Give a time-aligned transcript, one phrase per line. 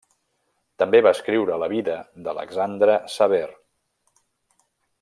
[0.83, 1.97] També va escriure la vida
[2.29, 3.45] d'Alexandre Sever.